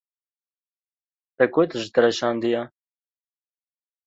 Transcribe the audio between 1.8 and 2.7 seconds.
te re şandiye?